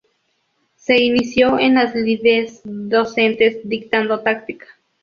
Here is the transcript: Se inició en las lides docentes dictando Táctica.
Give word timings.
Se 0.77 0.99
inició 0.99 1.59
en 1.59 1.75
las 1.75 1.93
lides 1.93 2.61
docentes 2.63 3.57
dictando 3.65 4.21
Táctica. 4.21 4.65